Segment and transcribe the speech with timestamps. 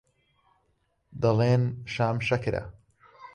[1.21, 1.63] دەڵێن
[1.93, 2.63] شام شەکرە